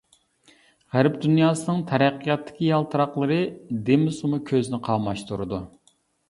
[0.93, 3.37] غەرب دۇنياسىنىڭ تەرەققىياتتىكى «يالتىراقلىرى»
[3.91, 5.63] دېمىسىمۇ كۆزنى قاماشتۇرىدۇ.